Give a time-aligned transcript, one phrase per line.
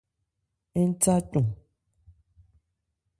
[0.85, 1.45] Ń tha cɔn.